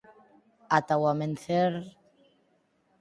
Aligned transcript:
Ata 0.77 0.93
o 1.01 1.05
amencer... 1.13 1.71